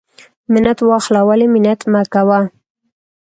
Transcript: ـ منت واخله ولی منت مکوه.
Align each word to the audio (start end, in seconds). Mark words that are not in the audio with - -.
ـ 0.27 0.51
منت 0.51 0.77
واخله 0.89 1.21
ولی 1.29 1.47
منت 1.53 1.81
مکوه. 1.93 2.39